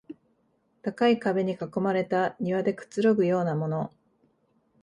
[0.81, 3.93] 高い壁に囲まれた庭でくつろぐようなもの